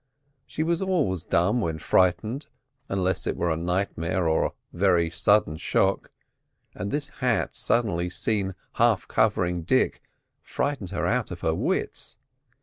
She 0.47 0.63
was 0.63 0.81
always 0.81 1.25
dumb 1.25 1.61
when 1.61 1.77
frightened 1.77 2.47
(unless 2.89 3.27
it 3.27 3.37
were 3.37 3.51
a 3.51 3.55
nightmare 3.55 4.27
or 4.27 4.45
a 4.45 4.51
very 4.73 5.11
sudden 5.11 5.57
shock), 5.57 6.09
and 6.73 6.89
this 6.89 7.09
hat 7.21 7.55
suddenly 7.55 8.09
seen 8.09 8.55
half 8.81 9.07
covering 9.07 9.61
Dick 9.61 10.01
frightened 10.41 10.89
her 10.89 11.05
out 11.05 11.29
of 11.29 11.41
her 11.41 11.53
wits. 11.53 12.17